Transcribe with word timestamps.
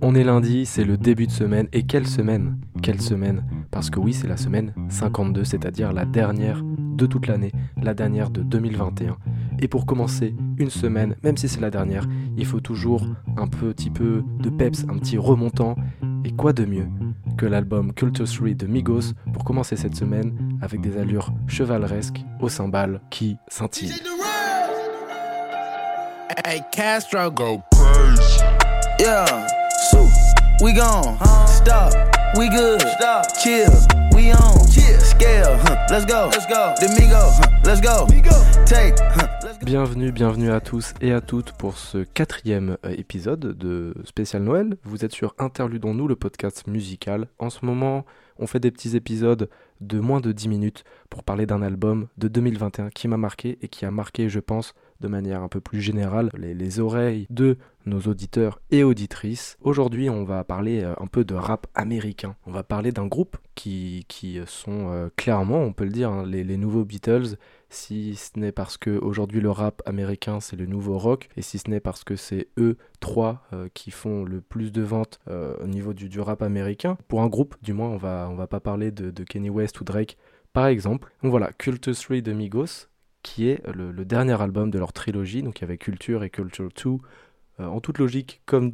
On 0.00 0.14
est 0.14 0.22
lundi, 0.22 0.64
c'est 0.64 0.84
le 0.84 0.96
début 0.96 1.26
de 1.26 1.32
semaine. 1.32 1.66
Et 1.72 1.82
quelle 1.82 2.06
semaine? 2.06 2.58
Quelle 2.82 3.00
semaine? 3.00 3.44
Parce 3.72 3.90
que 3.90 3.98
oui, 3.98 4.14
c'est 4.14 4.28
la 4.28 4.36
semaine 4.36 4.72
52, 4.90 5.42
c'est-à-dire 5.42 5.92
la 5.92 6.04
dernière 6.04 6.62
de 6.62 7.04
toute 7.06 7.26
l'année, 7.26 7.50
la 7.82 7.94
dernière 7.94 8.30
de 8.30 8.42
2021. 8.42 9.16
Et 9.58 9.66
pour 9.66 9.86
commencer 9.86 10.36
une 10.56 10.70
semaine, 10.70 11.16
même 11.24 11.36
si 11.36 11.48
c'est 11.48 11.60
la 11.60 11.70
dernière, 11.70 12.06
il 12.36 12.46
faut 12.46 12.60
toujours 12.60 13.04
un 13.36 13.48
petit 13.48 13.90
peu 13.90 14.22
de 14.38 14.50
peps, 14.50 14.84
un 14.88 14.98
petit 14.98 15.18
remontant. 15.18 15.74
Et 16.24 16.30
quoi 16.30 16.52
de 16.52 16.64
mieux 16.64 16.86
que 17.36 17.46
l'album 17.46 17.92
Culture 17.92 18.26
3 18.26 18.50
de 18.50 18.66
Migos 18.66 19.14
pour 19.32 19.42
commencer 19.42 19.74
cette 19.74 19.96
semaine 19.96 20.58
avec 20.62 20.80
des 20.80 20.96
allures 20.96 21.32
chevaleresques 21.48 22.24
aux 22.40 22.48
cymbales 22.48 23.00
qui 23.10 23.36
scintillent. 23.48 23.94
Hey 26.44 26.62
Castro, 26.70 27.30
go. 27.32 27.62
We 30.60 30.72
gone. 30.72 31.16
Stop. 31.46 31.92
We 32.36 32.48
good. 32.48 32.82
Stop. 32.82 33.26
Chill. 33.40 33.70
We 34.12 34.32
on. 34.32 34.58
Scale. 34.98 35.56
Let's 35.88 36.04
go. 36.04 36.30
Let's 36.32 36.46
go. 36.46 36.74
Let's 37.64 37.80
go. 37.80 38.06
Take. 38.66 38.96
Bienvenue, 39.64 40.10
bienvenue 40.10 40.50
à 40.50 40.60
tous 40.60 40.94
et 41.00 41.12
à 41.12 41.20
toutes 41.20 41.52
pour 41.52 41.78
ce 41.78 41.98
quatrième 41.98 42.76
euh, 42.84 42.90
épisode 42.96 43.56
de 43.56 43.94
spécial 44.04 44.42
Noël. 44.42 44.76
Vous 44.82 45.04
êtes 45.04 45.12
sur 45.12 45.36
Interludons-nous, 45.38 46.08
le 46.08 46.16
podcast 46.16 46.66
musical. 46.66 47.28
En 47.38 47.50
ce 47.50 47.64
moment, 47.64 48.04
on 48.38 48.48
fait 48.48 48.60
des 48.60 48.72
petits 48.72 48.96
épisodes 48.96 49.48
de 49.80 50.00
moins 50.00 50.20
de 50.20 50.32
10 50.32 50.48
minutes 50.48 50.84
pour 51.08 51.22
parler 51.22 51.46
d'un 51.46 51.62
album 51.62 52.08
de 52.18 52.26
2021 52.26 52.90
qui 52.90 53.06
m'a 53.06 53.16
marqué 53.16 53.58
et 53.62 53.68
qui 53.68 53.84
a 53.84 53.92
marqué, 53.92 54.28
je 54.28 54.40
pense, 54.40 54.74
de 55.00 55.08
manière 55.08 55.42
un 55.42 55.48
peu 55.48 55.60
plus 55.60 55.80
générale 55.80 56.30
les, 56.36 56.80
oreilles 56.80 57.26
de 57.30 57.56
nos 57.86 58.00
auditeurs 58.00 58.60
et 58.70 58.84
auditrices. 58.84 59.56
Aujourd'hui, 59.62 60.10
on 60.10 60.24
va 60.24 60.44
parler 60.44 60.82
euh, 60.82 60.94
un 60.98 61.06
peu 61.06 61.24
de 61.24 61.34
rap 61.34 61.66
américain. 61.74 62.36
On 62.46 62.52
va 62.52 62.62
parler 62.62 62.92
d'un 62.92 63.06
groupe 63.06 63.36
qui, 63.54 64.04
qui 64.08 64.38
sont 64.46 64.90
euh, 64.90 65.08
clairement, 65.16 65.60
on 65.62 65.72
peut 65.72 65.84
le 65.84 65.90
dire, 65.90 66.10
hein, 66.10 66.24
les, 66.26 66.56
nouveaux 66.56 66.84
Beatles, 66.84 67.36
si 67.70 68.16
ce 68.16 68.38
n'est 68.38 68.52
parce 68.52 68.76
que 68.76 68.98
aujourd'hui 68.98 69.40
le 69.40 69.50
rap 69.50 69.82
américain 69.86 70.40
c'est 70.40 70.56
le 70.56 70.66
nouveau 70.66 70.98
rock, 70.98 71.28
et 71.36 71.42
si 71.42 71.58
ce 71.58 71.70
n'est 71.70 71.80
parce 71.80 72.04
que 72.04 72.16
c'est 72.16 72.48
eux 72.58 72.76
trois 73.00 73.46
euh, 73.52 73.68
qui 73.72 73.90
font 73.90 74.24
le 74.24 74.40
plus 74.40 74.72
de 74.72 74.82
ventes 74.82 75.20
au 75.28 75.66
niveau 75.66 75.94
du, 75.94 76.08
du, 76.08 76.20
rap 76.20 76.42
américain. 76.42 76.98
Pour 77.08 77.22
un 77.22 77.28
groupe, 77.28 77.56
du 77.62 77.72
moins, 77.72 77.88
on 77.88 77.96
va, 77.96 78.28
on 78.30 78.34
va 78.34 78.46
pas 78.46 78.60
parler 78.60 78.90
de, 78.90 79.10
de 79.10 79.24
Kenny 79.24 79.50
West 79.50 79.80
ou 79.80 79.84
Drake 79.84 80.16
par 80.52 80.66
exemple. 80.66 81.08
Donc 81.22 81.30
voilà, 81.30 81.52
Culture 81.52 81.94
3 81.94 82.20
de 82.20 82.32
Migos, 82.32 82.88
qui 83.22 83.48
est 83.48 83.66
le, 83.66 84.04
dernier 84.04 84.40
album 84.40 84.70
de 84.70 84.78
leur 84.78 84.92
trilogie. 84.92 85.42
Donc 85.42 85.58
il 85.58 85.62
y 85.62 85.64
avait 85.64 85.78
Culture 85.78 86.24
et 86.24 86.30
Culture 86.30 86.68
2 86.84 86.90
euh, 87.60 87.66
en 87.66 87.80
toute 87.80 87.98
logique, 87.98 88.42
comme, 88.46 88.70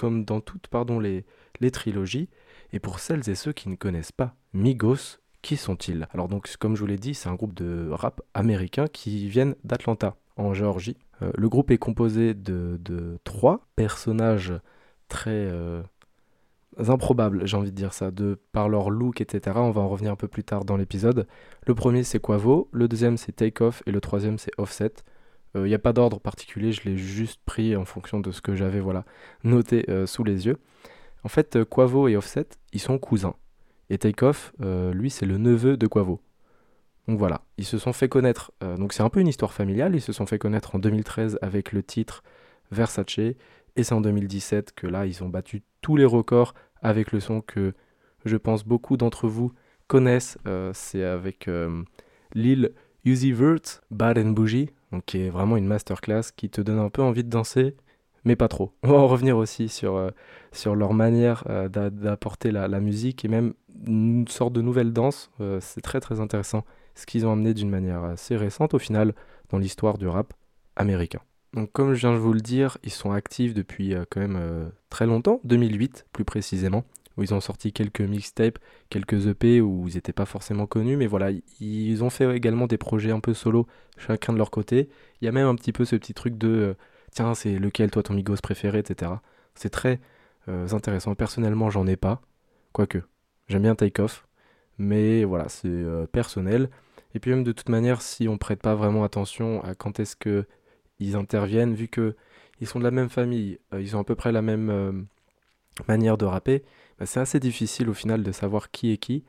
dans 0.00 0.40
toutes 0.40 0.68
pardon, 0.68 1.00
les, 1.00 1.24
les 1.60 1.70
trilogies. 1.70 2.28
Et 2.72 2.80
pour 2.80 3.00
celles 3.00 3.28
et 3.28 3.34
ceux 3.34 3.52
qui 3.52 3.68
ne 3.68 3.76
connaissent 3.76 4.12
pas 4.12 4.34
Migos, 4.52 5.18
qui 5.42 5.56
sont-ils? 5.56 6.06
Alors 6.12 6.28
donc 6.28 6.52
comme 6.58 6.74
je 6.74 6.80
vous 6.80 6.86
l'ai 6.86 6.98
dit, 6.98 7.14
c'est 7.14 7.28
un 7.28 7.34
groupe 7.34 7.54
de 7.54 7.88
rap 7.90 8.20
américain 8.34 8.86
qui 8.86 9.28
viennent 9.28 9.54
d'Atlanta, 9.64 10.16
en 10.36 10.54
Géorgie. 10.54 10.96
Euh, 11.22 11.30
le 11.36 11.48
groupe 11.48 11.70
est 11.70 11.78
composé 11.78 12.34
de, 12.34 12.78
de 12.80 13.18
trois 13.24 13.66
personnages 13.76 14.52
très 15.08 15.30
euh, 15.30 15.82
improbables, 16.78 17.46
j'ai 17.46 17.56
envie 17.56 17.70
de 17.70 17.76
dire 17.76 17.92
ça, 17.92 18.10
de 18.10 18.38
par 18.52 18.68
leur 18.68 18.90
look, 18.90 19.20
etc. 19.20 19.56
On 19.56 19.70
va 19.70 19.80
en 19.80 19.88
revenir 19.88 20.12
un 20.12 20.16
peu 20.16 20.28
plus 20.28 20.44
tard 20.44 20.64
dans 20.64 20.76
l'épisode. 20.76 21.26
Le 21.66 21.74
premier 21.74 22.04
c'est 22.04 22.20
Quavo, 22.20 22.68
le 22.72 22.88
deuxième 22.88 23.16
c'est 23.16 23.32
Takeoff 23.32 23.82
et 23.86 23.90
le 23.90 24.00
troisième 24.00 24.38
c'est 24.38 24.52
Offset. 24.58 24.92
Il 25.54 25.60
euh, 25.60 25.68
n'y 25.68 25.74
a 25.74 25.78
pas 25.78 25.92
d'ordre 25.92 26.20
particulier, 26.20 26.72
je 26.72 26.82
l'ai 26.84 26.96
juste 26.96 27.40
pris 27.44 27.74
en 27.74 27.84
fonction 27.84 28.20
de 28.20 28.30
ce 28.30 28.40
que 28.40 28.54
j'avais 28.54 28.80
voilà, 28.80 29.04
noté 29.44 29.84
euh, 29.88 30.06
sous 30.06 30.24
les 30.24 30.46
yeux. 30.46 30.58
En 31.24 31.28
fait, 31.28 31.56
euh, 31.56 31.64
Quavo 31.64 32.08
et 32.08 32.16
Offset, 32.16 32.46
ils 32.72 32.80
sont 32.80 32.98
cousins. 32.98 33.34
Et 33.90 33.96
Takeoff, 33.96 34.52
lui, 34.92 35.08
c'est 35.08 35.24
le 35.24 35.38
neveu 35.38 35.78
de 35.78 35.86
Quavo. 35.86 36.20
Donc 37.06 37.18
voilà, 37.18 37.40
ils 37.56 37.64
se 37.64 37.78
sont 37.78 37.94
fait 37.94 38.10
connaître. 38.10 38.52
donc 38.60 38.92
c'est 38.92 39.02
un 39.02 39.08
peu 39.08 39.20
une 39.20 39.28
histoire 39.28 39.54
familiale. 39.54 39.94
Ils 39.94 40.02
se 40.02 40.12
sont 40.12 40.26
fait 40.26 40.38
connaître 40.38 40.74
en 40.74 40.78
2013 40.78 41.38
avec 41.40 41.72
le 41.72 41.82
titre 41.82 42.22
Versace. 42.70 43.18
Et 43.76 43.84
c'est 43.84 43.94
en 43.94 44.02
2017 44.02 44.72
que 44.72 44.86
là, 44.86 45.06
ils 45.06 45.24
ont 45.24 45.30
battu 45.30 45.62
tous 45.80 45.96
les 45.96 46.04
records 46.04 46.52
avec 46.82 47.12
le 47.12 47.20
son 47.20 47.40
que 47.40 47.74
je 48.24 48.36
pense 48.36 48.64
beaucoup 48.64 48.96
d'entre 48.96 49.28
vous 49.28 49.52
connaissent. 49.86 50.38
Euh, 50.46 50.70
c'est 50.74 51.04
avec 51.04 51.48
euh, 51.48 51.82
Lil 52.34 52.72
Uzi 53.04 53.32
Vert, 53.32 53.80
Bad 53.90 54.18
and 54.18 54.30
Bougie, 54.30 54.70
donc 54.92 55.04
qui 55.06 55.18
est 55.18 55.30
vraiment 55.30 55.56
une 55.56 55.66
masterclass 55.66 56.24
qui 56.36 56.50
te 56.50 56.60
donne 56.60 56.78
un 56.78 56.90
peu 56.90 57.02
envie 57.02 57.24
de 57.24 57.30
danser, 57.30 57.76
mais 58.24 58.36
pas 58.36 58.48
trop. 58.48 58.74
On 58.82 58.92
va 58.92 58.98
en 58.98 59.06
revenir 59.06 59.36
aussi 59.36 59.68
sur, 59.68 59.96
euh, 59.96 60.10
sur 60.52 60.74
leur 60.74 60.92
manière 60.92 61.44
d'apporter 61.70 62.50
la, 62.50 62.68
la, 62.68 62.80
musique 62.80 63.24
et 63.24 63.28
même 63.28 63.54
une 63.86 64.26
sorte 64.28 64.52
de 64.52 64.62
nouvelle 64.62 64.92
danse. 64.92 65.30
c'est 65.60 65.80
très 65.80 66.00
très 66.00 66.20
intéressant 66.20 66.64
ce 66.94 67.06
qu'ils 67.06 67.26
ont 67.26 67.32
amené 67.32 67.54
d'une 67.54 67.70
manière 67.70 68.02
assez 68.02 68.36
récente 68.36 68.74
au 68.74 68.78
final 68.78 69.14
dans 69.50 69.58
l'histoire 69.58 69.98
du 69.98 70.08
rap 70.08 70.34
américain. 70.74 71.20
Donc 71.54 71.72
comme 71.72 71.94
je 71.94 72.00
viens 72.00 72.12
de 72.12 72.18
vous 72.18 72.32
le 72.32 72.40
dire, 72.40 72.78
ils 72.84 72.92
sont 72.92 73.12
actifs 73.12 73.54
depuis 73.54 73.94
euh, 73.94 74.04
quand 74.10 74.20
même 74.20 74.38
euh, 74.38 74.68
très 74.90 75.06
longtemps, 75.06 75.40
2008 75.44 76.06
plus 76.12 76.24
précisément, 76.24 76.84
où 77.16 77.22
ils 77.22 77.32
ont 77.32 77.40
sorti 77.40 77.72
quelques 77.72 78.02
mixtapes, 78.02 78.58
quelques 78.90 79.26
EP 79.26 79.60
où 79.60 79.88
ils 79.88 79.94
n'étaient 79.94 80.12
pas 80.12 80.26
forcément 80.26 80.66
connus, 80.66 80.96
mais 80.96 81.06
voilà, 81.06 81.30
ils 81.60 82.04
ont 82.04 82.10
fait 82.10 82.36
également 82.36 82.66
des 82.66 82.76
projets 82.76 83.12
un 83.12 83.20
peu 83.20 83.32
solo, 83.32 83.66
chacun 83.96 84.32
de 84.32 84.38
leur 84.38 84.50
côté. 84.50 84.88
Il 85.20 85.24
y 85.24 85.28
a 85.28 85.32
même 85.32 85.46
un 85.46 85.54
petit 85.54 85.72
peu 85.72 85.84
ce 85.84 85.96
petit 85.96 86.14
truc 86.14 86.36
de, 86.36 86.48
euh, 86.48 86.74
tiens, 87.12 87.34
c'est 87.34 87.58
lequel 87.58 87.90
toi 87.90 88.02
ton 88.02 88.14
Migos 88.14 88.36
préféré, 88.42 88.78
etc. 88.80 89.12
C'est 89.54 89.70
très 89.70 90.00
intéressant. 90.72 91.14
Personnellement, 91.14 91.68
j'en 91.68 91.86
ai 91.86 91.96
pas, 91.96 92.22
quoique, 92.72 93.02
j'aime 93.48 93.62
bien 93.62 93.74
Take 93.74 94.00
Off, 94.00 94.26
mais 94.78 95.24
voilà, 95.24 95.46
c'est 95.50 95.84
personnel. 96.10 96.70
Et 97.14 97.20
puis 97.20 97.32
même 97.32 97.44
de 97.44 97.52
toute 97.52 97.68
manière, 97.68 98.00
si 98.00 98.28
on 98.28 98.38
prête 98.38 98.62
pas 98.62 98.74
vraiment 98.74 99.04
attention 99.04 99.62
à 99.62 99.74
quand 99.74 100.00
est-ce 100.00 100.16
que 100.16 100.46
ils 100.98 101.16
interviennent, 101.16 101.74
vu 101.74 101.88
que 101.88 102.16
ils 102.60 102.66
sont 102.66 102.78
de 102.78 102.84
la 102.84 102.90
même 102.90 103.08
famille, 103.08 103.58
euh, 103.72 103.80
ils 103.80 103.96
ont 103.96 104.00
à 104.00 104.04
peu 104.04 104.14
près 104.14 104.32
la 104.32 104.42
même 104.42 104.70
euh, 104.70 104.92
manière 105.86 106.18
de 106.18 106.24
rapper, 106.24 106.64
bah, 106.98 107.06
c'est 107.06 107.20
assez 107.20 107.40
difficile 107.40 107.88
au 107.88 107.94
final 107.94 108.22
de 108.22 108.32
savoir 108.32 108.70
qui 108.70 108.92
est 108.92 108.98
qui. 108.98 109.24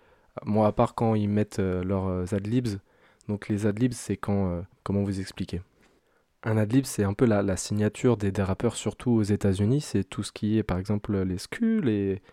Moi, 0.45 0.67
à 0.67 0.71
part 0.71 0.95
quand 0.95 1.15
ils 1.15 1.29
mettent 1.29 1.59
euh, 1.59 1.83
leurs 1.83 2.33
adlibs. 2.33 2.79
Donc 3.27 3.47
les 3.49 3.67
adlibs, 3.67 3.93
c'est 3.93 4.17
quand... 4.17 4.63
comment 4.83 5.03
vous 5.03 5.19
expliquer? 5.19 5.61
Un 6.41 6.57
adlib, 6.57 6.85
c'est 6.85 7.03
un 7.03 7.13
peu 7.13 7.25
la, 7.25 7.57
signature 7.57 8.17
des, 8.17 8.31
rappeurs, 8.41 8.75
surtout 8.75 9.11
aux 9.11 9.23
États-Unis. 9.23 9.81
C'est 9.81 10.03
tout 10.03 10.23
ce 10.23 10.31
qui 10.31 10.57
est, 10.57 10.63
par 10.63 10.79
exemple, 10.79 11.15
les 11.15 11.37
skus, 11.37 11.81
les... 11.83 12.23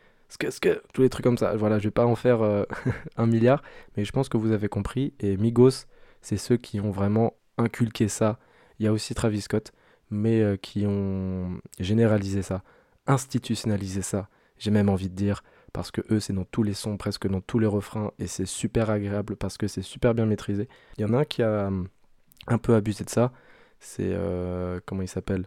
tous 0.94 1.02
les 1.02 1.10
trucs 1.10 1.24
comme 1.24 1.36
ça. 1.36 1.54
Voilà, 1.56 1.78
je 1.78 1.84
vais 1.84 1.90
pas 1.90 2.06
en 2.06 2.14
faire 2.14 2.40
un 3.16 3.26
milliard, 3.26 3.62
mais 3.96 4.06
je 4.06 4.12
pense 4.12 4.30
que 4.30 4.38
vous 4.38 4.52
avez 4.52 4.68
compris. 4.68 5.12
Et 5.20 5.36
Migos, 5.36 5.84
c'est 6.22 6.38
ceux 6.38 6.56
qui 6.56 6.80
ont 6.80 6.92
vraiment 6.92 7.34
inculqué 7.58 8.08
ça 8.08 8.38
il 8.78 8.84
y 8.84 8.88
a 8.88 8.92
aussi 8.92 9.14
Travis 9.14 9.42
Scott, 9.42 9.72
mais 10.10 10.40
euh, 10.40 10.56
qui 10.56 10.86
ont 10.86 11.60
généralisé 11.78 12.42
ça, 12.42 12.62
institutionnalisé 13.06 14.02
ça, 14.02 14.28
j'ai 14.58 14.70
même 14.70 14.88
envie 14.88 15.08
de 15.08 15.14
dire, 15.14 15.42
parce 15.72 15.90
que 15.90 16.00
eux, 16.10 16.20
c'est 16.20 16.32
dans 16.32 16.44
tous 16.44 16.62
les 16.62 16.74
sons, 16.74 16.96
presque 16.96 17.28
dans 17.28 17.40
tous 17.40 17.58
les 17.58 17.66
refrains, 17.66 18.12
et 18.18 18.26
c'est 18.26 18.46
super 18.46 18.90
agréable 18.90 19.36
parce 19.36 19.58
que 19.58 19.68
c'est 19.68 19.82
super 19.82 20.14
bien 20.14 20.26
maîtrisé. 20.26 20.68
Il 20.98 21.02
y 21.02 21.04
en 21.04 21.12
a 21.12 21.18
un 21.18 21.24
qui 21.24 21.42
a 21.42 21.66
hum, 21.66 21.88
un 22.46 22.58
peu 22.58 22.74
abusé 22.74 23.04
de 23.04 23.10
ça, 23.10 23.32
c'est, 23.80 24.12
euh, 24.14 24.80
comment 24.86 25.02
il 25.02 25.08
s'appelle 25.08 25.46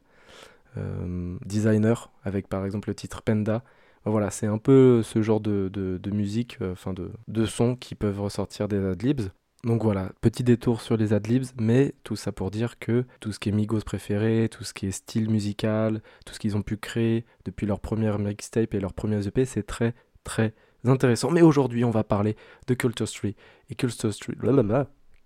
euh, 0.77 1.37
Designer, 1.45 2.11
avec 2.23 2.47
par 2.47 2.65
exemple 2.65 2.89
le 2.89 2.95
titre 2.95 3.21
Penda. 3.21 3.63
Voilà, 4.05 4.29
c'est 4.31 4.47
un 4.47 4.57
peu 4.57 5.03
ce 5.03 5.21
genre 5.21 5.41
de, 5.41 5.69
de, 5.69 6.11
musique, 6.11 6.59
enfin 6.61 6.93
de, 6.93 7.11
de 7.27 7.45
sons 7.45 7.75
qui 7.75 7.95
peuvent 7.95 8.21
ressortir 8.21 8.67
des 8.67 8.83
adlibs. 8.85 9.29
Donc 9.65 9.83
voilà, 9.83 10.11
petit 10.21 10.43
détour 10.43 10.79
sur 10.79 10.95
les 10.95 11.11
adlibs, 11.11 11.45
mais 11.59 11.93
tout 12.03 12.15
ça 12.15 12.31
pour 12.31 12.49
dire 12.49 12.79
que 12.79 13.05
tout 13.19 13.33
ce 13.33 13.39
qui 13.39 13.49
est 13.49 13.51
Migos 13.51 13.81
préféré, 13.81 14.47
tout 14.49 14.63
ce 14.63 14.73
qui 14.73 14.87
est 14.87 14.91
style 14.91 15.29
musical, 15.29 16.01
tout 16.25 16.33
ce 16.33 16.39
qu'ils 16.39 16.55
ont 16.55 16.61
pu 16.61 16.77
créer 16.77 17.25
depuis 17.43 17.67
leur 17.67 17.81
première 17.81 18.19
mixtape 18.19 18.73
et 18.73 18.79
leur 18.79 18.93
première 18.93 19.25
EP, 19.27 19.43
c'est 19.43 19.63
très 19.63 19.93
très 20.23 20.53
intéressant. 20.85 21.29
Mais 21.29 21.41
aujourd'hui, 21.41 21.83
on 21.83 21.91
va 21.91 22.05
parler 22.05 22.37
de 22.67 22.73
Culture 22.73 23.07
Street. 23.07 23.35
Et 23.69 23.75
Culture 23.75 24.13
Street, 24.13 24.35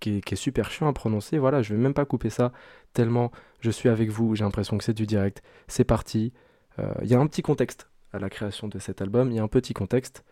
qui 0.00 0.16
est, 0.16 0.20
qui 0.20 0.34
est 0.34 0.36
super 0.36 0.68
chiant 0.68 0.88
à 0.88 0.92
prononcer, 0.92 1.38
voilà, 1.38 1.62
je 1.62 1.72
vais 1.72 1.80
même 1.80 1.94
pas 1.94 2.04
couper 2.04 2.30
ça, 2.30 2.50
tellement 2.92 3.30
je 3.60 3.70
suis 3.70 3.88
avec 3.88 4.10
vous, 4.10 4.34
j'ai 4.34 4.44
l'impression 4.44 4.76
que 4.76 4.84
c'est 4.84 4.94
du 4.94 5.06
direct. 5.06 5.42
C'est 5.68 5.84
parti. 5.84 6.32
Euh, 6.80 6.92
il 7.02 7.08
y 7.08 7.14
a 7.14 7.20
un 7.20 7.26
petit 7.28 7.42
contexte 7.42 7.88
à 8.12 8.18
la 8.18 8.28
création 8.28 8.66
de 8.66 8.80
cet 8.80 9.00
album, 9.00 9.30
il 9.30 9.36
y 9.36 9.38
a 9.38 9.42
un 9.44 9.48
petit 9.48 9.74
contexte. 9.74 10.24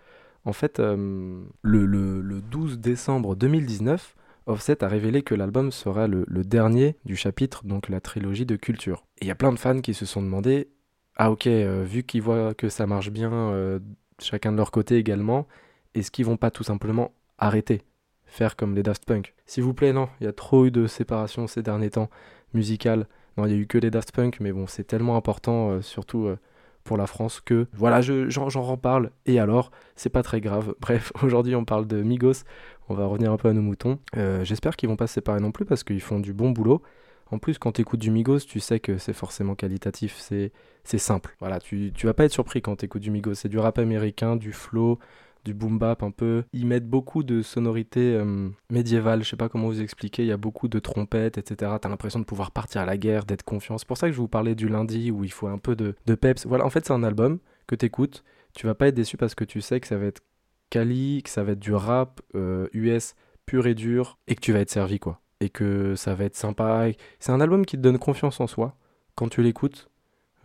En 0.44 0.53
fait, 0.53 0.81
euh, 0.81 1.44
le, 1.62 2.41
12 2.41 2.79
décembre 2.79 3.37
2019, 3.37 4.17
Offset 4.47 4.83
a 4.83 4.89
révélé 4.89 5.23
que 5.23 5.35
l'album 5.35 5.71
sera 5.71 6.09
le, 6.09 6.27
dernier 6.44 6.97
du 7.05 7.15
chapitre, 7.15 7.65
donc 7.65 7.89
la 7.89 8.00
trilogie 8.00 8.47
de 8.47 8.56
culture. 8.56 9.05
Et 9.21 9.27
il 9.27 9.29
y 9.29 9.31
a 9.31 9.37
plein 9.37 9.53
de 9.53 9.59
fans 9.59 9.81
qui 9.81 9.94
se 9.94 10.05
sont 10.05 10.23
demandé 10.23 10.69
Ah, 11.17 11.31
ok, 11.31 11.47
euh, 11.47 11.85
vu 11.87 12.03
qu'ils 12.03 12.23
voient 12.23 12.55
que 12.55 12.69
ça 12.69 12.87
marche 12.87 13.11
bien, 13.11 13.33
euh, 13.33 13.79
chacun 14.19 14.50
de 14.50 14.56
leur 14.56 14.73
côté 14.73 14.97
également, 14.97 15.47
est-ce 15.94 16.11
qu'ils 16.11 16.27
vont 16.27 16.37
pas 16.37 16.50
tout 16.50 16.65
simplement 16.65 17.12
arrêter 17.38 17.83
Faire 18.25 18.56
comme 18.56 18.75
les 18.75 18.83
Daft 18.83 19.05
Punk? 19.05 19.35
S'il 19.47 19.62
vous 19.62 19.75
plaît, 19.75 19.93
non, 19.93 20.09
il 20.21 20.25
y 20.25 20.27
a 20.27 20.33
trop 20.33 20.67
eu 20.67 20.71
de 20.71 20.87
séparation 20.87 21.47
ces 21.47 21.62
derniers 21.62 21.91
temps 21.91 22.11
musicales. 22.53 23.06
Non, 23.37 23.47
il 23.47 23.53
y 23.53 23.55
a 23.55 23.59
eu 23.59 23.67
que 23.67 23.79
les 23.79 23.91
Daft 23.91 24.11
Punk, 24.12 24.41
mais 24.41 24.53
bon, 24.53 24.67
c'est 24.67 24.85
tellement 24.85 25.17
important, 25.17 25.81
surtout 25.83 26.35
pour 26.84 26.96
la 26.96 27.06
France 27.06 27.40
que 27.40 27.67
voilà, 27.75 28.00
j'en 28.00 28.62
reparle 28.62 29.11
et 29.26 29.38
alors, 29.38 29.70
c'est 29.96 30.11
pas 30.11 30.23
très 30.23 30.40
grave. 30.40 30.75
Bref, 30.81 31.12
aujourd'hui 31.23 31.55
on 31.55 31.64
parle 31.64 31.87
de 31.87 32.02
Migos, 32.02 32.44
on 32.88 32.94
va 32.94 33.06
revenir 33.06 33.32
un 33.32 33.37
peu 33.37 33.49
à 33.49 33.52
nos 33.52 33.62
moutons. 33.62 33.99
Euh, 34.17 34.44
j'espère 34.44 34.76
qu'ils 34.76 34.88
vont 34.88 34.96
pas 34.96 35.06
se 35.06 35.14
séparer 35.14 35.40
non 35.40 35.52
plus 35.52 35.64
parce 35.64 35.84
qu'ils 35.84 36.00
font 36.00 36.20
du 36.20 36.32
bon 36.32 36.50
boulot. 36.50 36.82
En 37.31 37.38
plus, 37.38 37.58
quand 37.58 37.73
tu 37.73 37.81
écoutes 37.81 38.00
du 38.00 38.11
Migos, 38.11 38.40
tu 38.40 38.61
sais 38.61 38.79
que 38.79 38.99
c'est 38.99 39.14
forcément 39.14 39.55
qualitatif, 39.55 40.19
c'est 40.19 40.52
simple. 40.99 41.34
Voilà, 41.40 41.61
tu, 41.61 41.90
tu 41.94 42.05
vas 42.05 42.12
pas 42.12 42.25
être 42.25 42.32
surpris 42.32 42.61
quand 42.61 42.76
tu 42.76 42.85
écoutes 42.85 43.00
du 43.00 43.11
Migos. 43.11 43.35
C'est 43.35 43.49
du 43.49 43.58
rap 43.58 43.78
américain, 43.78 44.37
du 44.37 44.52
flow, 44.52 44.99
du 45.44 45.55
boom 45.55 45.79
bap 45.79 46.03
un 46.03 46.11
peu. 46.11 46.44
Ils 46.53 46.67
mettent 46.67 46.89
beaucoup 46.89 47.23
de 47.23 47.43
sonorités 47.43 48.15
euh, 48.15 48.49
médiévales, 48.71 49.23
je 49.25 49.31
sais 49.31 49.37
pas 49.37 49.49
comment 49.49 49.69
vous 49.69 49.81
expliquer, 49.81 50.23
il 50.23 50.29
y 50.29 50.33
a 50.33 50.37
beaucoup 50.37 50.69
de 50.69 50.79
trompettes, 50.79 51.39
etc. 51.39 51.73
T'as 51.81 51.89
l'impression 51.89 52.19
de 52.19 52.25
pouvoir 52.25 52.50
partir 52.50 52.81
à 52.83 52.87
la 52.87 52.97
guerre, 52.97 53.25
d'être 53.25 53.44
confiant. 53.44 53.79
C'est 53.79 53.89
pour 53.89 53.97
ça 53.99 54.09
que 54.09 54.12
je 54.12 54.21
vous 54.21 54.29
parlais 54.29 54.55
du 54.55 54.69
lundi 54.69 55.11
où 55.11 55.25
il 55.25 55.33
faut 55.33 55.49
un 55.49 55.59
peu 55.59 55.77
de, 55.77 55.94
de 56.06 56.15
peps. 56.15 56.47
Voilà, 56.47 56.65
en 56.65 56.71
fait, 56.71 56.87
c'est 56.87 56.93
un 56.93 57.03
album 57.03 57.39
que 57.67 57.75
t'écoutes. 57.75 58.25
Tu 58.55 58.67
vas 58.67 58.75
pas 58.75 58.89
être 58.89 58.94
déçu 58.94 59.17
parce 59.17 59.35
que 59.35 59.44
tu 59.44 59.61
sais 59.61 59.81
que 59.81 59.87
ça 59.87 59.97
va 59.97 60.06
être 60.06 60.23
quali, 60.71 61.23
que 61.23 61.31
ça 61.31 61.43
va 61.43 61.53
être 61.53 61.61
du 61.61 61.75
rap 61.75 62.21
US 62.35 62.35
euh, 62.35 63.00
pur 63.47 63.67
et 63.67 63.75
dur 63.75 64.19
et 64.29 64.35
que 64.35 64.41
tu 64.41 64.53
vas 64.53 64.61
être 64.61 64.71
servi, 64.71 64.99
quoi 64.99 65.23
et 65.43 65.50
que 65.50 65.95
ça 65.97 66.15
va 66.15 66.25
être 66.25 66.37
sympa. 66.37 66.87
C'est 67.19 67.33
un 67.33 67.41
album 67.41 67.67
qui 67.67 67.77
te 67.77 67.83
donne 67.83 67.99
confiance 67.99 68.41
en 68.41 68.47
soi 68.47 68.77
quand 69.17 69.29
tu 69.29 69.43
l'écoutes, 69.43 69.91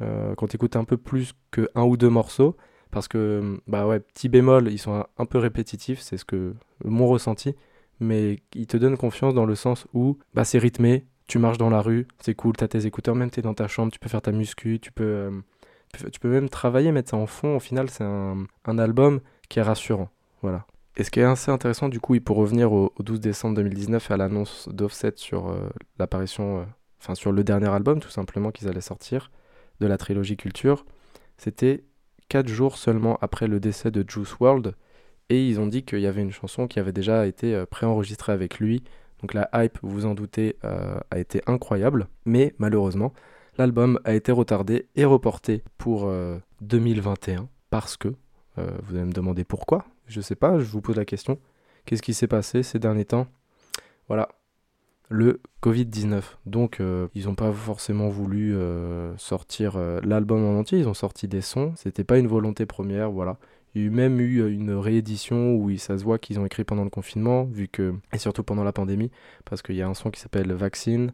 euh, 0.02 0.36
quand 0.36 0.48
tu 0.48 0.56
écoutes 0.56 0.76
un 0.76 0.84
peu 0.84 0.98
plus 0.98 1.34
que 1.52 1.70
un 1.76 1.84
ou 1.84 1.98
deux 1.98 2.10
morceaux, 2.10 2.58
parce 2.92 3.08
que 3.08 3.60
bah 3.68 3.88
ouais, 3.88 4.00
petit 4.00 4.30
bémol, 4.30 4.72
ils 4.72 4.78
sont 4.78 5.06
un, 5.18 5.26
peu 5.26 5.38
répétitifs, 5.38 6.00
c'est 6.00 6.18
ce 6.18 6.26
que 6.26 6.54
mon 6.84 7.08
ressenti, 7.08 7.56
mais 8.00 8.40
ils 8.54 8.68
te 8.68 8.78
donnent 8.78 8.98
confiance 8.98 9.34
dans 9.34 9.46
le 9.46 9.56
sens 9.56 9.88
où 9.94 10.18
bah 10.34 10.44
c'est 10.44 10.58
rythmé, 10.58 11.06
tu 11.28 11.40
marches 11.40 11.58
dans 11.58 11.70
la 11.70 11.82
rue, 11.82 12.08
c'est 12.20 12.36
cool, 12.36 12.56
t'as 12.56 12.68
tes 12.68 12.86
écouteurs, 12.86 13.16
même 13.16 13.30
t'es 13.30 13.42
dans 13.42 13.54
ta 13.54 13.68
chambre, 13.68 13.92
tu 13.92 14.00
peux 14.00 14.10
faire 14.10 14.22
ta 14.22 14.32
muscu, 14.32 14.80
tu 14.80 14.92
peux, 14.92 15.04
euh, 15.04 15.32
tu 16.12 16.20
peux 16.20 16.30
même 16.30 16.50
travailler, 16.50 16.92
mettre 16.92 17.10
ça 17.10 17.18
en 17.18 17.28
fond. 17.28 17.58
Au 17.58 17.60
final, 17.60 17.90
c'est 17.90 18.04
un, 18.04 18.46
un 18.66 18.80
album 18.80 19.20
qui 19.50 19.60
est 19.60 19.64
rassurant. 19.64 20.10
Voilà. 20.42 20.66
Et 20.98 21.04
ce 21.04 21.12
qui 21.12 21.20
est 21.20 21.24
assez 21.24 21.52
intéressant, 21.52 21.90
du 21.90 22.00
coup, 22.00 22.20
pour 22.20 22.38
revenir 22.38 22.74
au, 22.74 22.92
12 23.00 23.20
décembre 23.20 23.56
2019 23.56 24.10
à 24.10 24.18
l'annonce 24.18 24.68
d'Offset 24.70 25.14
sur 25.16 25.50
euh, 25.50 25.70
l'apparition, 26.00 26.60
euh, 26.60 26.64
enfin 27.00 27.14
sur 27.14 27.32
le 27.32 27.44
dernier 27.44 27.70
album, 27.70 28.00
tout 28.00 28.10
simplement, 28.10 28.52
qu'ils 28.52 28.68
allaient 28.68 28.82
sortir, 28.82 29.30
de 29.80 29.86
la 29.86 29.98
trilogie 29.98 30.38
Culture, 30.38 30.86
c'était 31.38 31.84
4 32.30 32.48
jours 32.48 32.78
seulement 32.78 33.18
après 33.22 33.48
le 33.48 33.60
décès 33.60 33.92
de 33.92 34.04
Juice 34.08 34.40
World, 34.40 34.76
et 35.30 35.48
ils 35.48 35.60
ont 35.60 35.68
dit 35.68 35.84
qu'il 35.84 36.00
y 36.00 36.08
avait 36.08 36.22
une 36.22 36.32
chanson 36.32 36.68
qui 36.68 36.80
avait 36.80 36.94
déjà 36.94 37.28
été 37.28 37.54
euh, 37.54 37.66
préenregistrée 37.66 38.32
avec 38.32 38.60
lui. 38.60 38.84
Donc 39.22 39.34
la 39.34 39.50
hype, 39.54 39.78
vous 39.82 40.06
en 40.06 40.14
doutez, 40.14 40.58
a 40.62 41.18
été 41.18 41.42
incroyable, 41.48 42.08
mais 42.26 42.54
malheureusement, 42.60 43.14
l'album 43.58 44.00
a 44.04 44.14
été 44.14 44.32
retardé 44.32 44.88
et 44.96 45.06
reporté 45.06 45.64
pour 45.80 46.08
2021 46.62 47.50
parce 47.72 47.98
que, 47.98 48.10
vous 48.58 48.96
allez 48.96 49.06
me 49.06 49.12
demander 49.12 49.44
pourquoi, 49.44 49.86
je 50.06 50.22
sais 50.22 50.36
pas, 50.36 50.60
je 50.60 50.66
vous 50.66 50.82
pose 50.82 50.98
la 50.98 51.06
question. 51.06 51.40
Qu'est-ce 51.86 52.04
qui 52.04 52.14
s'est 52.14 52.28
passé 52.28 52.62
ces 52.62 52.78
derniers 52.78 53.06
temps? 53.06 53.26
Voilà, 54.08 54.30
le 55.10 55.42
Covid-19. 55.64 56.22
Donc, 56.46 56.80
euh, 56.80 57.08
ils 57.16 57.26
n'ont 57.26 57.36
pas 57.36 57.52
forcément 57.52 58.10
voulu 58.10 58.56
euh, 58.56 59.16
sortir 59.18 59.76
euh, 59.76 60.00
l'album 60.04 60.44
en 60.46 60.60
entier, 60.60 60.80
ils 60.80 60.88
ont 60.88 60.94
sorti 60.94 61.28
des 61.28 61.42
sons. 61.42 61.74
C'était 61.76 62.04
pas 62.04 62.18
une 62.18 62.28
volonté 62.28 62.66
première, 62.66 63.12
voilà. 63.12 63.38
Il 63.76 63.84
y 63.84 63.88
a 63.88 63.92
même 63.92 64.20
eu 64.20 64.50
une 64.52 64.72
réédition 64.72 65.56
où 65.56 65.76
ça 65.78 65.98
se 65.98 66.04
voit 66.04 66.18
qu'ils 66.18 66.40
ont 66.40 66.46
écrit 66.46 66.64
pendant 66.64 66.84
le 66.84 66.90
confinement, 66.90 67.44
vu 67.44 67.68
que. 67.68 67.94
Et 68.14 68.18
surtout 68.18 68.44
pendant 68.44 68.64
la 68.64 68.72
pandémie, 68.72 69.12
parce 69.46 69.62
qu'il 69.62 69.76
y 69.76 69.82
a 69.82 69.88
un 69.88 69.94
son 69.94 70.10
qui 70.10 70.20
s'appelle 70.20 70.52
Vaccine, 70.54 71.14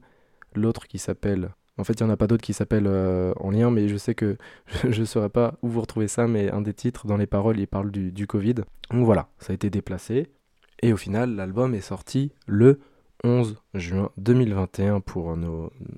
l'autre 0.56 0.88
qui 0.88 0.98
s'appelle 0.98 1.50
en 1.80 1.84
fait, 1.84 2.00
il 2.00 2.04
n'y 2.04 2.10
en 2.12 2.14
a 2.14 2.18
pas 2.18 2.28
d'autres 2.28 2.44
qui 2.44 2.54
s'appellent 2.54 2.88
en 2.88 3.50
lien, 3.50 3.72
mais 3.72 3.88
je 3.88 3.98
sais 3.98 4.14
que 4.14 4.38
je 4.88 5.00
ne 5.00 5.06
saurais 5.06 5.30
pas 5.30 5.56
où 5.64 5.70
vous 5.70 5.82
retrouvez 5.82 6.08
ça, 6.08 6.28
mais 6.28 6.52
un 6.52 6.62
des 6.62 6.74
titres 6.74 7.08
dans 7.08 7.18
les 7.18 7.26
paroles, 7.26 7.60
il 7.60 7.66
parle 7.66 7.90
du, 7.90 8.28
Covid. 8.28 8.54
Donc 8.92 9.06
voilà, 9.06 9.30
ça 9.40 9.52
a 9.52 9.56
été 9.56 9.72
déplacé. 9.72 10.28
Et 10.84 10.94
au 10.94 10.98
final, 10.98 11.36
l'album 11.36 11.74
est 11.74 11.82
sorti 11.82 12.32
le 12.46 12.80
11 13.24 13.56
juin 13.74 14.10
2021 14.18 15.00
pour 15.00 15.36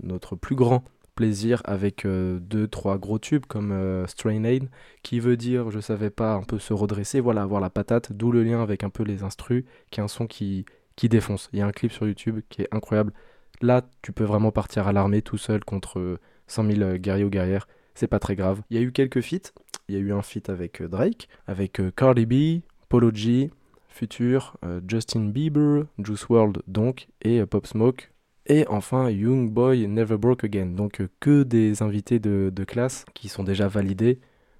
notre 0.03 0.35
plus 0.35 0.55
grand 0.55 0.83
plaisir 1.15 1.61
avec 1.63 2.05
euh, 2.05 2.39
deux, 2.39 2.67
trois 2.67 2.97
gros 2.97 3.19
tubes 3.19 3.45
comme 3.45 3.71
euh, 3.71 4.05
Strain 4.05 4.43
Aid, 4.43 4.69
qui 5.01 5.21
veut 5.21 5.37
dire, 5.37 5.71
je 5.71 5.79
savais 5.79 6.09
pas, 6.09 6.33
un 6.33 6.43
peu 6.43 6.59
se 6.59 6.73
redresser, 6.73 7.21
voilà, 7.21 7.41
avoir 7.41 7.61
la 7.61 7.69
patate, 7.69 8.11
d'où 8.11 8.33
le 8.33 8.43
lien 8.43 8.61
avec 8.61 8.83
un 8.83 8.89
peu 8.89 9.03
les 9.03 9.23
instrus, 9.23 9.63
qui 9.91 10.01
est 10.01 10.03
un 10.03 10.09
son 10.09 10.27
qui, 10.27 10.65
qui 10.95 11.09
défonce. 11.09 11.49
Il 11.53 11.59
y 11.59 11.61
a 11.61 11.67
un 11.67 11.71
clip 11.71 11.91
sur 11.91 12.05
YouTube 12.05 12.41
qui 12.49 12.63
est 12.63 12.67
incroyable. 12.71 13.13
Là, 13.61 13.87
tu 14.01 14.11
peux 14.11 14.23
vraiment 14.23 14.51
partir 14.51 14.87
à 14.87 14.93
l'armée 14.93 15.21
tout 15.21 15.37
seul 15.37 15.63
contre 15.63 16.19
100 16.47 16.71
000 16.71 16.81
euh, 16.81 16.97
guerriers 16.97 17.23
ou 17.23 17.29
guerrières. 17.29 17.67
C'est 17.93 18.07
pas 18.07 18.19
très 18.19 18.35
grave. 18.35 18.61
Il 18.69 18.77
y 18.77 18.79
a 18.79 18.83
eu 18.83 18.91
quelques 18.91 19.21
feats. 19.21 19.53
Il 19.87 19.95
y 19.95 19.97
a 19.97 20.01
eu 20.01 20.11
un 20.11 20.21
feat 20.21 20.49
avec 20.49 20.81
euh, 20.81 20.87
Drake, 20.87 21.27
avec 21.47 21.79
euh, 21.79 21.91
Cardi 21.95 22.25
B, 22.25 22.61
Polo 22.89 23.11
G, 23.13 23.51
Future, 23.95 24.57
Justin 24.87 25.29
Bieber, 25.29 25.85
Juice 25.99 26.27
World 26.29 26.61
donc, 26.67 27.07
et 27.21 27.45
Pop 27.45 27.65
Smoke. 27.65 28.11
Et 28.47 28.67
enfin, 28.67 29.09
Young 29.09 29.49
Boy 29.49 29.87
Never 29.87 30.17
Broke 30.17 30.43
Again. 30.43 30.67
Donc 30.67 31.01
que 31.19 31.43
des 31.43 31.81
invités 31.81 32.19
de, 32.19 32.63
classe 32.65 33.05
qui 33.13 33.29
sont 33.29 33.43
déjà 33.43 33.67
validés. 33.67 34.19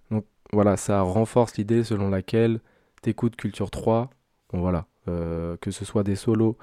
Donc 0.10 0.26
voilà, 0.54 0.78
ça 0.78 1.02
renforce 1.02 1.58
l'idée 1.58 1.84
selon 1.84 2.10
laquelle 2.10 2.62
t'écoutes 3.02 3.36
Culture 3.36 3.70
3. 3.70 4.10
Bon 4.54 4.60
voilà, 4.62 4.86
que 5.06 5.72
ce 5.72 5.86
soit 5.86 6.04
des 6.04 6.16
solos 6.16 6.58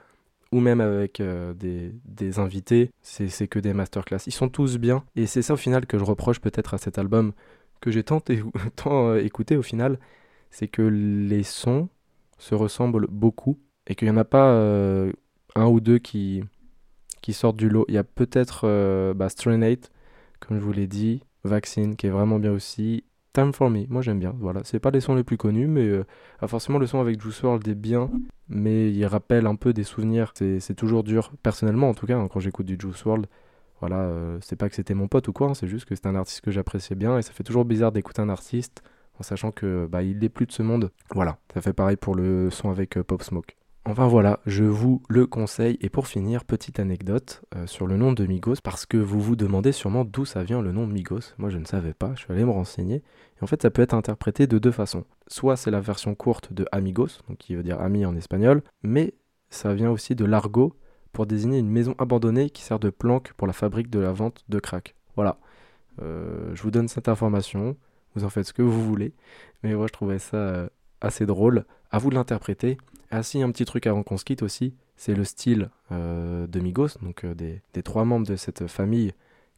ou 0.53 0.61
même 0.61 0.81
avec 0.81 1.21
euh, 1.21 1.55
des, 1.55 2.39
invités, 2.39 2.91
c'est 3.01 3.49
que 3.49 3.59
des 3.59 3.73
masterclass. 3.73 4.19
Ils 4.27 4.33
sont 4.33 4.51
tous 4.51 4.79
bien, 4.79 5.03
et 5.17 5.27
c'est 5.27 5.43
ça 5.43 5.55
au 5.55 5.57
final 5.57 5.87
que 5.87 5.99
je 5.99 6.05
reproche 6.05 6.41
peut-être 6.41 6.75
à 6.75 6.79
cet 6.79 6.99
album 6.99 7.33
que 7.81 7.91
j'ai 7.91 8.05
tant, 8.05 8.21
tant 8.77 9.09
euh, 9.09 9.25
écouté 9.25 9.57
au 9.57 9.63
final, 9.63 9.99
c'est 10.51 10.69
que 10.69 10.83
les 10.83 11.43
sons 11.43 11.89
se 12.43 12.55
ressemblent 12.55 13.07
beaucoup, 13.09 13.59
et 13.87 13.95
qu'il 13.95 14.09
n'y 14.09 14.15
en 14.15 14.21
a 14.21 14.25
pas 14.25 14.53
euh, 14.53 15.13
un 15.55 15.67
ou 15.67 15.81
deux 15.81 15.99
qui, 15.99 16.43
qui 17.21 17.33
sortent 17.33 17.57
du 17.57 17.69
lot. 17.69 17.85
Il 17.89 17.95
y 17.95 17.99
a 17.99 18.05
peut-être 18.05 19.13
bah, 19.15 19.29
comme 20.41 20.59
je 20.59 20.65
vous 20.65 20.73
l'ai 20.73 20.87
dit, 20.87 21.23
Vaccine, 21.45 21.97
qui 21.97 22.07
est 22.07 22.11
vraiment 22.11 22.39
bien 22.39 22.53
aussi, 22.53 23.05
Time 23.33 23.53
for 23.53 23.71
Me, 23.71 23.87
moi 23.89 24.03
j'aime 24.03 24.19
bien. 24.19 24.35
Voilà, 24.39 24.61
c'est 24.65 24.79
pas 24.79 24.91
les 24.91 25.01
sons 25.01 25.15
les 25.15 25.25
plus 25.25 25.39
connus, 25.39 25.67
mais 25.67 25.87
euh, 25.87 26.05
ah, 26.41 26.49
forcément 26.49 26.79
le 26.79 26.87
son 26.87 27.01
avec 27.01 27.21
Juice 27.21 27.43
WRLD 27.43 27.69
est 27.69 27.75
bien, 27.75 28.11
mais 28.49 28.93
il 28.93 29.07
rappelle 29.07 29.47
un 29.47 29.57
peu 29.57 29.73
des 29.73 29.85
souvenirs. 29.85 30.33
C'est 30.35 30.75
toujours 30.75 31.03
dur, 31.03 31.33
personnellement 31.43 31.89
en 31.89 31.95
tout 31.95 32.07
cas, 32.07 32.19
hein, 32.19 32.29
quand 32.31 32.41
j'écoute 32.41 32.67
du 32.67 32.77
Juice 32.79 33.05
WRLD. 33.05 33.27
Voilà, 33.81 34.01
euh, 34.01 34.39
c'est 34.43 34.57
pas 34.57 34.69
que 34.69 34.75
c'était 34.77 34.95
mon 34.95 35.09
pote 35.09 35.27
ou 35.29 35.33
quoi, 35.33 35.49
hein, 35.49 35.55
c'est 35.55 35.67
juste 35.67 35.87
que 35.87 35.95
c'est 35.95 36.07
un 36.07 36.15
artiste 36.15 36.43
que 36.43 36.51
j'appréciais 36.51 36.95
bien 36.95 37.19
et 37.19 37.23
ça 37.23 37.33
fait 37.33 37.43
toujours 37.43 37.65
bizarre 37.65 37.91
d'écouter 37.91 38.23
un 38.23 38.29
artiste 38.29 38.83
en 39.19 39.23
sachant 39.23 39.51
que 39.51 39.87
bah 39.87 40.03
il 40.03 40.23
est 40.25 40.29
plus 40.29 40.47
de 40.47 40.53
ce 40.53 40.63
monde. 40.63 40.91
Voilà, 41.15 41.39
ça 41.55 41.61
fait 41.61 41.73
pareil 41.73 41.97
pour 41.97 42.15
le 42.15 42.51
son 42.51 42.71
avec 42.71 42.97
euh, 42.97 43.05
Pop 43.05 43.23
Smoke. 43.23 43.57
Enfin 43.85 44.07
voilà, 44.07 44.39
je 44.47 44.63
vous 44.63 45.03
le 45.09 45.27
conseille. 45.27 45.77
Et 45.81 45.89
pour 45.89 46.07
finir, 46.07 46.45
petite 46.45 46.79
anecdote 46.79 47.43
euh, 47.57 47.67
sur 47.67 47.89
le 47.89 47.97
nom 47.97 48.13
de 48.13 48.25
Migos, 48.27 48.61
parce 48.63 48.87
que 48.87 48.97
vous 48.97 49.21
vous 49.21 49.35
demandez 49.35 49.73
sûrement 49.73 50.05
d'où 50.05 50.25
ça 50.25 50.45
vient 50.45 50.63
le 50.63 50.71
nom 50.71 50.87
Migos. 50.87 51.35
Moi 51.39 51.51
je 51.51 51.59
ne 51.59 51.65
savais 51.65 51.93
pas, 51.93 52.13
je 52.15 52.21
suis 52.21 52.33
allé 52.33 52.45
me 52.45 52.51
renseigner. 52.51 52.97
Et 52.97 53.43
en 53.43 53.47
fait 53.47 53.61
ça 53.63 53.71
peut 53.71 53.83
être 53.83 53.95
interprété 53.95 54.47
de 54.47 54.59
deux 54.59 54.71
façons. 54.71 55.05
Soit 55.27 55.57
c'est 55.57 55.73
la 55.73 55.81
version 55.81 56.15
courte 56.15 56.53
de 56.53 56.65
amigos, 56.71 57.23
donc 57.29 57.39
qui 57.39 57.57
veut 57.57 57.65
dire 57.65 57.81
ami 57.81 58.07
en 58.07 58.15
espagnol, 58.15 58.63
mais 58.85 59.15
ça 59.51 59.75
vient 59.75 59.91
aussi 59.91 60.15
de 60.15 60.25
l'argot 60.25 60.77
pour 61.13 61.27
désigner 61.27 61.59
une 61.59 61.69
maison 61.69 61.95
abandonnée 61.99 62.51
qui 62.51 62.63
sert 62.63 62.79
de 62.79 62.91
planque 62.91 63.33
pour 63.35 63.47
la 63.47 63.53
fabrique 63.53 63.91
de 63.91 63.99
la 63.99 64.13
vente 64.13 64.45
de 64.49 64.61
crack. 64.61 64.95
Voilà, 65.17 65.39
euh, 66.01 66.55
je 66.55 66.63
vous 66.63 66.71
donne 66.71 66.89
cette 66.89 67.09
information, 67.09 67.77
vous 68.15 68.25
en 68.25 68.31
faites 68.31 68.47
ce 68.47 68.53
que 68.53 68.63
vous 68.63 68.85
voulez, 68.85 69.13
mais 69.63 69.75
moi 69.75 69.87
je 69.87 69.93
trouvais 69.93 70.19
ça 70.19 70.37
euh, 70.37 70.69
assez 71.01 71.27
drôle. 71.27 71.65
À 71.91 71.99
vous 71.99 72.11
de 72.11 72.15
l'interpréter. 72.15 72.79
Ah 73.11 73.23
si, 73.23 73.43
un 73.43 73.51
petit 73.51 73.65
truc 73.65 73.87
avant 73.87 74.03
qu'on 74.03 74.17
se 74.17 74.25
quitte 74.25 74.43
aussi, 74.43 74.75
c'est 74.97 75.15
le 75.15 75.25
style 75.25 75.71
euh, 75.91 76.47
de 76.47 76.61
Migos, 76.61 76.99
donc 77.03 77.25
euh, 77.25 77.35
des, 77.35 77.83
trois 77.83 78.05
membres 78.05 78.27
de 78.27 78.37
cette 78.37 78.67
famille 78.67 79.13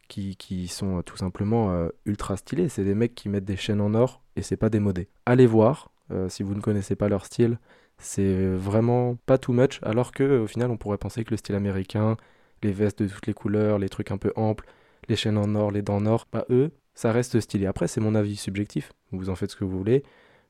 qui, 0.07 0.67
sont 0.67 1.01
tout 1.01 1.17
simplement 1.17 1.89
ultra 2.05 2.37
stylés. 2.37 2.69
C'est 2.69 2.83
des 2.83 2.93
mecs 2.93 3.15
qui 3.15 3.27
mettent 3.27 3.45
des 3.45 3.55
chaînes 3.55 3.81
en 3.81 3.95
or 3.95 4.21
et 4.35 4.43
c'est 4.43 4.57
pas 4.57 4.69
démodé. 4.69 5.07
Allez 5.25 5.47
voir, 5.47 5.89
si 6.27 6.43
vous 6.43 6.53
ne 6.53 6.61
connaissez 6.61 6.95
pas 6.95 7.09
leur 7.09 7.25
style, 7.25 7.57
c'est 7.97 8.45
vraiment 8.53 9.17
pas 9.25 9.39
too 9.39 9.51
much, 9.51 9.79
alors 9.81 10.11
que 10.11 10.41
au 10.41 10.45
final 10.45 10.69
on 10.69 10.77
pourrait 10.77 10.99
penser 10.99 11.23
que 11.23 11.31
le 11.31 11.37
style 11.37 11.55
américain, 11.55 12.17
les 12.61 12.71
vestes 12.71 13.01
de 13.01 13.07
toutes 13.07 13.25
les 13.25 13.33
couleurs, 13.33 13.79
les 13.79 13.89
trucs 13.89 14.11
un 14.11 14.17
peu 14.17 14.31
amples, 14.35 14.67
les 15.09 15.15
chaînes 15.15 15.39
en 15.39 15.55
or, 15.55 15.71
les 15.71 15.81
dents 15.81 15.97
en 15.97 16.05
or, 16.05 16.27
bah 16.31 16.45
eux, 16.51 16.71
ça 16.95 17.11
reste 17.11 17.39
stylé. 17.39 17.67
Après, 17.67 17.87
c'est 17.87 18.01
mon 18.01 18.15
avis 18.15 18.37
subjectif, 18.37 18.93
vous 19.11 19.29
en 19.29 19.35
faites 19.35 19.51
ce 19.51 19.55
que 19.55 19.65
vous 19.65 19.77
voulez. 19.77 20.03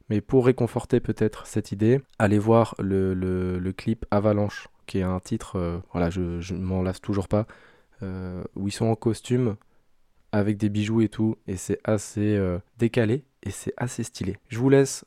Mais 0.10 0.22
pour 0.22 0.46
réconforter 0.46 1.00
peut-être 1.00 1.48
cette 1.48 1.72
idée, 1.72 2.00
allez 2.20 2.38
voir 2.38 2.76
le, 2.78 3.72
clip 3.76 4.06
Avalanche, 4.12 4.68
qui 4.86 5.00
est 5.00 5.04
un 5.04 5.20
titre, 5.20 5.58
euh, 5.58 5.80
voilà, 5.92 6.12
je, 6.12 6.54
ne 6.54 6.60
m'en 6.60 6.84
lasse 6.84 7.02
toujours 7.02 7.28
pas, 7.28 7.48
euh, 8.04 8.44
où 8.56 8.68
ils 8.68 8.72
sont 8.72 8.86
en 8.86 8.96
costume 8.96 9.56
avec 10.32 10.58
des 10.58 10.70
bijoux 10.70 11.02
et 11.02 11.10
tout, 11.10 11.38
et 11.48 11.58
c'est 11.58 11.80
assez 11.84 12.36
euh, 12.36 12.60
décalé 12.78 13.24
et 13.46 13.52
c'est 13.52 13.74
assez 13.78 14.04
stylé. 14.04 14.38
Je 14.50 14.60
vous 14.60 14.70
laisse 14.70 15.04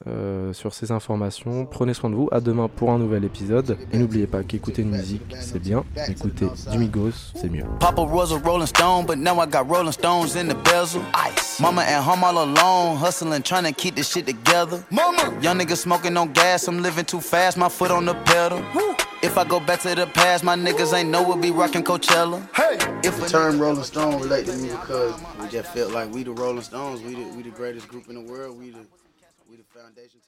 sur 0.53 0.75
ces 0.75 0.93
informations. 0.93 1.67
Prenez 1.67 1.95
soin 1.95 2.11
de 2.11 2.15
vous. 2.15 2.29
À 2.33 2.41
demain 2.41 2.69
pour 2.69 2.91
un 2.91 2.99
nouvel 2.99 3.25
épisode. 3.25 3.77
Et 3.93 3.99
n'oubliez 3.99 4.27
pas 4.27 4.43
qu'écouter 4.43 4.83
une 4.83 4.91
musique, 4.91 5.35
c'est 5.41 5.59
bien. 5.59 5.85
Écouter 6.09 6.47
du 6.71 6.79
Migos, 6.79 7.33
c'est 7.35 7.51
mieux. 7.51 7.65
Papa 7.81 8.03
was 8.03 8.33
a 8.33 8.39
rolling 8.39 8.67
stone, 8.67 9.07
but 9.07 9.17
now 9.17 9.41
I 9.41 9.47
got 9.47 9.69
rolling 9.69 9.93
stones 9.93 10.37
in 10.37 10.49
the 10.49 10.57
bezel. 10.65 11.03
Ice. 11.15 11.61
Mama 11.61 11.83
at 11.83 12.03
home 12.03 12.23
all 12.23 12.39
alone, 12.39 12.97
hustling, 12.97 13.43
trying 13.43 13.65
to 13.65 13.73
keep 13.73 13.97
this 13.97 14.09
shit 14.09 14.27
together. 14.27 14.85
Mama. 14.91 15.35
Young 15.43 15.59
nigga 15.59 15.77
smoking 15.77 16.17
on 16.17 16.33
gas, 16.33 16.69
I'm 16.69 16.83
living 16.83 17.05
too 17.05 17.21
fast, 17.21 17.57
my 17.57 17.69
foot 17.69 17.91
on 17.91 18.05
the 18.05 18.15
pedal. 18.15 18.63
Woo. 18.75 18.95
If 19.21 19.37
I 19.37 19.45
go 19.45 19.59
back 19.59 19.81
to 19.81 19.95
the 19.97 20.07
past, 20.07 20.45
my 20.45 20.55
niggas 20.55 20.97
ain't 20.97 21.11
know 21.11 21.23
we'll 21.27 21.37
be 21.37 21.51
rocking 21.51 21.83
Coachella. 21.83 22.41
Hey, 22.55 22.75
if 23.03 23.19
the 23.21 23.29
term 23.29 23.59
Rolling 23.59 23.83
Stone 23.83 24.21
relate 24.23 24.47
to 24.47 24.57
me 24.57 24.69
because 24.69 25.21
we 25.41 25.49
just 25.49 25.73
felt 25.75 25.93
like 25.93 26.13
we 26.13 26.23
the 26.23 26.31
Rolling 26.31 26.63
Stones, 26.63 27.03
we 27.03 27.17
the, 27.17 27.25
we 27.37 27.43
the 27.43 27.51
greatest 27.51 27.89
group 27.89 28.09
in 28.09 28.15
the 28.15 28.21
world, 28.33 28.57
we 28.57 28.71
the 28.71 28.87
we 29.51 29.57
the 29.57 29.65
foundation 29.65 30.21
to 30.27 30.28